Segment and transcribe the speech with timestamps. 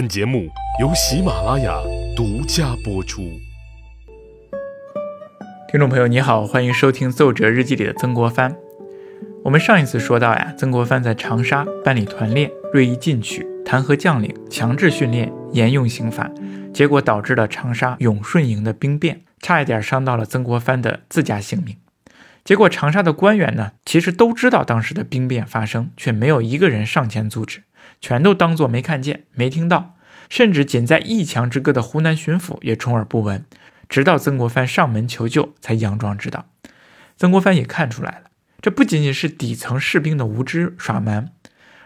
[0.00, 0.48] 本节目
[0.80, 1.78] 由喜马拉雅
[2.16, 3.38] 独家播出。
[5.70, 8.56] 听众朋友，你好，欢迎收听《奏折日记》里的曾国藩。
[9.44, 16.30] 我们上一次说到呀，曾国藩在长沙办理团练，锐意进取，弹劾将领，强制训练，严用刑法，
[16.72, 21.76] 结果导致了长沙永顺营的兵变，差一点伤到了曾国藩的自家性命。
[22.42, 27.64] 结果长沙的官员呢，其实都知道当时的兵变发生，却没有一个人上前阻止。
[28.00, 29.96] 全都当作没看见、没听到，
[30.28, 33.44] 甚至仅在一墙之隔的湖南巡抚也充耳不闻。
[33.88, 36.46] 直到曾国藩上门求救，才佯装知道。
[37.16, 38.30] 曾国藩也看出来了，
[38.62, 41.32] 这不仅仅是底层士兵的无知耍蛮，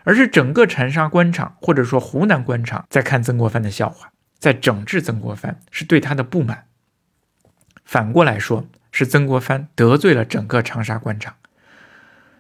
[0.05, 6.67] 而是整个长沙官场或者说湖南官场在看曾国藩的笑话，在整治曾国藩，是对他的不满。
[7.85, 11.35] 反过来说，是曾国藩得罪了整个长沙官场。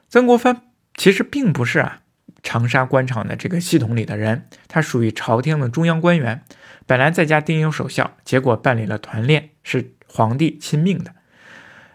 [0.08, 0.62] 曾国藩
[0.94, 2.02] 其实并不是啊。
[2.44, 6.44] 长沙官场的这个系统里的人，他属于朝廷的中央官员，
[6.86, 11.14] 本来在家丁忧守孝，结果办理了团练，是皇帝亲命的。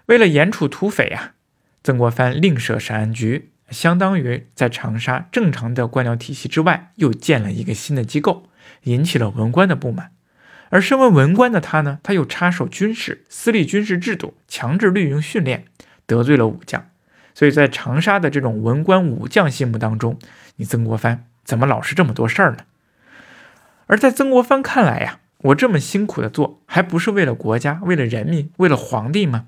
[0.07, 1.33] 为了严处土匪啊，
[1.83, 8.49] 曾国藩另设审案局，相当于在长沙正常的官僚体系之外，又建了一个新的机构，
[8.83, 10.11] 引起了文官的不满。
[10.71, 15.65] 而身为文官的他呢，他又插手军事，私立军事制度，强制绿营训练，
[16.07, 16.89] 得罪了武将。
[17.39, 20.19] 所以在长沙的这种文官武将心目当中，
[20.57, 22.65] 你曾国藩怎么老是这么多事儿呢？
[23.87, 29.45] 而在曾国藩看来呀，我这么辛苦的做，还不是为了国家、为了人民、为了皇帝吗？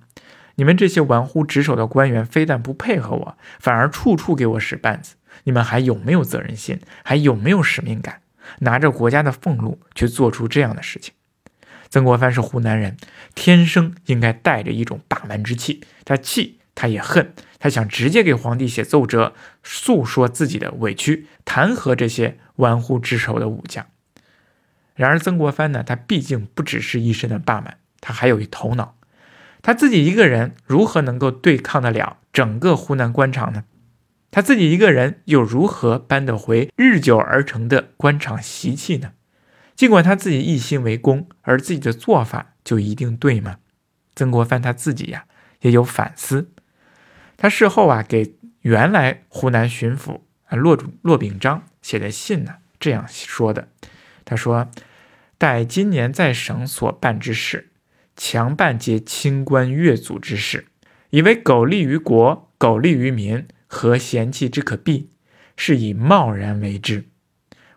[0.56, 5.16] 你们这些玩忽职守的官员，非但不配合我，反而处处给我使绊子。
[5.44, 6.80] 你们还有没有责任心？
[7.04, 8.22] 还有没有使命感？
[8.60, 11.14] 拿着国家的俸禄去做出这样的事情？
[11.90, 12.96] 曾国藩是湖南人，
[13.36, 16.60] 天生应该带着一种霸蛮之气，他气。
[16.82, 23.86] 他也恨，他想直接给皇帝写奏折，诉说自己的委屈，弹劾这些玩忽职守的武将。
[24.96, 28.98] 然而曾国藩呢，他毕竟不只是一身的霸蛮，他还有一头脑。
[29.62, 33.66] 他自己一个人如何能够对抗得了整个湖南官场呢？
[34.32, 39.12] 他自己一个人又如何扳得回日久而成的官场习气呢？
[39.76, 43.58] 尽管他自己一心为公，而自己的做法就一定对吗？
[44.16, 45.26] 曾国藩他自己呀，
[45.60, 46.50] 也有反思。
[47.42, 53.70] 他事后啊，给原来湖南巡抚啊骆主骆秉章写的信呢，这样说的
[54.24, 54.70] ：“他说，
[55.40, 57.72] 待今年在省所办之事，
[58.16, 60.68] 强办皆清官越族之事，
[61.10, 65.10] 以为苟利于国，苟利于民，何嫌弃之可避？
[65.58, 67.06] 是以贸然为之。”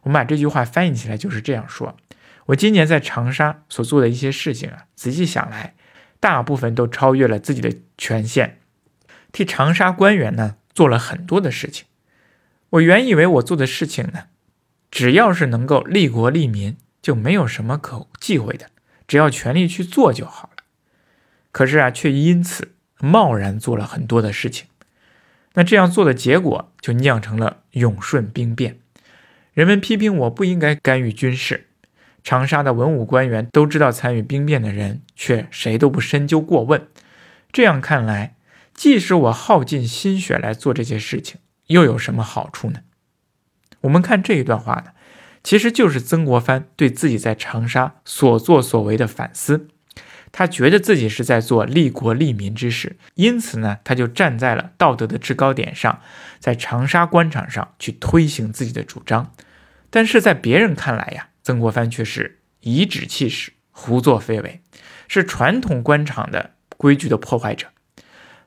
[0.05, 1.97] 我们把这句话翻译起来就是这样说：
[2.49, 5.75] 我今年在长沙所做的一些事情啊，仔细想来，
[6.21, 8.59] 大部分都超越了自己的权限。
[9.35, 11.87] 替长沙官员呢做了很多的事情，
[12.71, 14.27] 我原以为我做的事情呢，
[14.93, 18.67] 只要是能够利国利民，就没有什么可忌讳的，
[19.09, 20.63] 只要全力去做就好了。
[21.51, 24.69] 可是啊，却因此贸然做了很多的事情，
[25.55, 28.79] 那这样做的结果就酿成了永顺兵变。
[29.53, 31.67] 人们批评我不应该干预军事，
[32.23, 36.87] 长沙的文武官员都知道参与兵变的人，却谁都不深究过问。
[37.53, 38.37] 这样看来。
[38.75, 42.81] 即使我耗尽心血来做这些事情，又有什么好处呢？
[43.83, 44.93] 我们看这一段话呢，
[45.43, 49.69] 其实就是曾国藩对自己在长沙所作所为的反思。
[50.33, 56.01] 他觉得自己是在做利国利民之事，因此呢，他就站在了道德的制高点上，
[56.41, 59.33] 在长沙官场上去推行自己的主张。
[59.91, 64.61] 但是在别人看来呀，曾国藩却是颐指气使、胡作非为，
[65.07, 67.69] 是传统官场的规矩的破坏者。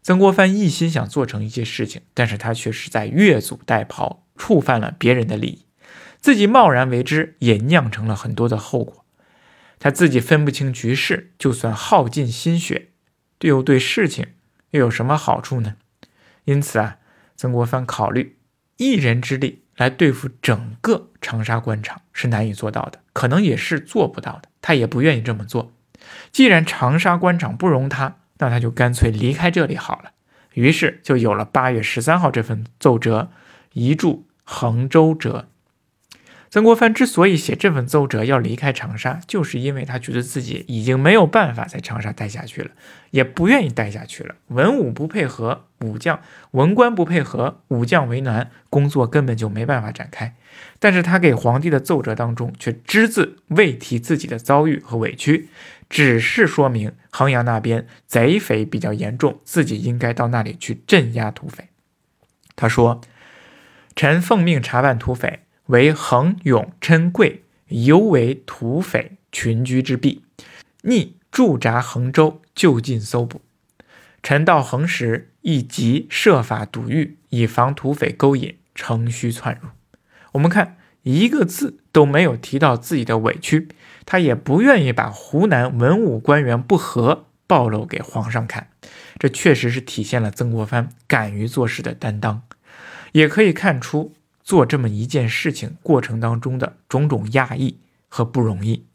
[0.08, 5.66] 曾国藩一心想做成一些事情，但是他却是在越俎代庖，触犯了别人的利益，
[6.22, 9.04] 自己贸然为之，也酿成了很多的后果。
[9.80, 12.92] 他自己分不清局势，就算耗尽心血，
[13.42, 14.28] 又对事情
[14.70, 15.76] 又有什么好处呢？
[16.46, 17.00] 因此啊，
[17.36, 18.38] 曾国藩考虑
[18.78, 24.48] 一人之力来对付整个长沙官场是难以做到的，可能也是做不到的。
[24.62, 25.74] 他也不愿意这么做。
[26.32, 28.20] 既然长沙官场不容他。
[28.40, 30.12] 那他就干脆离开这里好了，
[30.54, 33.32] 于是就有了八月十三号这份奏折，
[33.74, 35.48] 移驻衡州折。
[36.50, 42.72] 曾国藩之所以写这份奏折要离开长沙，就是因为他觉得自己已经没有办法在长沙待下去了，
[43.12, 44.36] 也不愿意待下去了。
[44.48, 46.22] 文武不配合，武将
[46.52, 50.36] 文官不配合，武将为难，工作根本就没办法展开。
[50.80, 55.50] 但是他给皇帝的奏折当中却只字未提自己的遭遇和委屈，
[55.90, 61.68] 只是说明衡阳那边贼匪比较严重，自己应该到那里去镇压土匪。
[62.56, 63.02] 他说
[63.96, 70.24] ：“臣奉命查办土匪。”为恒勇称贵犹为土匪群居之弊，
[70.82, 73.42] 逆驻扎衡州，就近搜捕。
[74.24, 79.70] 臣到衡时，亦即设法堵御，以防土匪勾引，乘虚窜入。
[80.34, 83.68] 我们看一个字都没有提到自己的委屈，
[84.06, 88.70] 他也不愿意把湖南文武官员不和暴露给皇上看。
[89.20, 92.42] 这确实是体现了曾国藩敢于做事的担当，
[93.12, 94.14] 也可以看出
[94.48, 98.86] 做这么一件事情过程当中的种种压抑和不容易。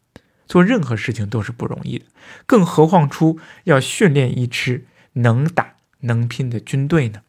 [0.47, 2.07] 做任何事情都是不容易的，
[2.47, 7.21] 更何况出要训练一支能打能拼的军队呢？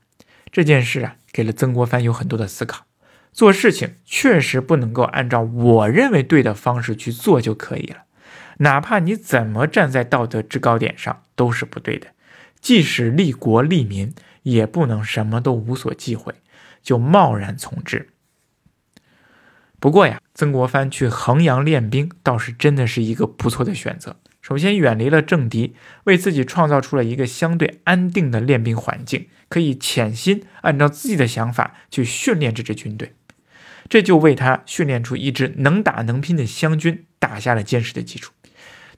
[0.50, 2.86] 这件事啊，给了曾国藩有很多的思考。
[3.34, 8.06] 做事情确实不能够按照我认为对的方式去做就可以了，
[8.60, 12.08] 哪怕你怎么站在道德制高点上都是不对的。
[12.62, 16.34] 即使利国利民，也不能什么都无所忌讳，
[16.82, 18.12] 就贸然从之。
[19.84, 24.16] 不过呀，曾国藩去衡阳练兵，倒是真的是一个不错的选择。
[24.42, 25.76] 首先，远离了政敌，
[26.06, 33.12] 为自己创造出了一个相对安定的练兵环境，可以潜心按照自己的想法去训练这支军队，
[33.90, 38.32] 这就为他训练出一支能打能拼的湘军打下了坚实的基础。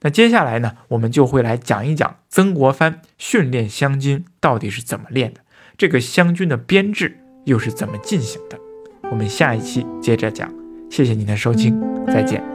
[0.02, 5.40] 那接下来呢，我们就会来讲一讲曾国藩训练湘军到底是怎么练的，
[5.80, 8.60] 这个湘军的编制又是怎么进行的。
[9.10, 10.65] 我们下一期接着讲。
[10.90, 11.78] 谢谢您的收听，
[12.08, 12.55] 再见。